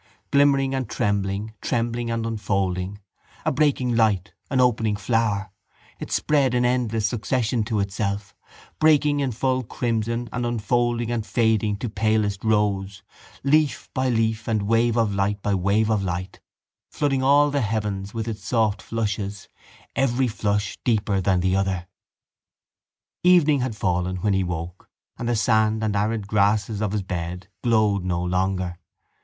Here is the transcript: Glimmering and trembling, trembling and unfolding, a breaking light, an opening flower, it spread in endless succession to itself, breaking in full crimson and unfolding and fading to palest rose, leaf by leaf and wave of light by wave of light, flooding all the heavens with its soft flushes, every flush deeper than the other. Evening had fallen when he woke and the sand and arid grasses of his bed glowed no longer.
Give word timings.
Glimmering 0.31 0.73
and 0.73 0.89
trembling, 0.89 1.53
trembling 1.61 2.09
and 2.09 2.25
unfolding, 2.25 2.99
a 3.45 3.51
breaking 3.51 3.95
light, 3.95 4.33
an 4.49 4.59
opening 4.59 4.95
flower, 4.95 5.51
it 5.99 6.09
spread 6.11 6.55
in 6.55 6.65
endless 6.65 7.05
succession 7.07 7.63
to 7.65 7.79
itself, 7.79 8.33
breaking 8.79 9.19
in 9.19 9.31
full 9.31 9.61
crimson 9.61 10.27
and 10.33 10.43
unfolding 10.43 11.11
and 11.11 11.23
fading 11.23 11.75
to 11.77 11.87
palest 11.87 12.43
rose, 12.43 13.03
leaf 13.43 13.89
by 13.93 14.09
leaf 14.09 14.47
and 14.47 14.63
wave 14.63 14.97
of 14.97 15.13
light 15.13 15.39
by 15.43 15.53
wave 15.53 15.91
of 15.91 16.01
light, 16.03 16.39
flooding 16.89 17.21
all 17.21 17.51
the 17.51 17.61
heavens 17.61 18.11
with 18.11 18.27
its 18.27 18.43
soft 18.43 18.81
flushes, 18.81 19.49
every 19.95 20.27
flush 20.27 20.79
deeper 20.83 21.21
than 21.21 21.41
the 21.41 21.55
other. 21.55 21.85
Evening 23.23 23.59
had 23.61 23.75
fallen 23.75 24.15
when 24.15 24.33
he 24.33 24.43
woke 24.43 24.89
and 25.19 25.29
the 25.29 25.35
sand 25.35 25.83
and 25.83 25.95
arid 25.95 26.25
grasses 26.25 26.81
of 26.81 26.91
his 26.91 27.03
bed 27.03 27.49
glowed 27.61 28.03
no 28.03 28.19
longer. 28.23 28.79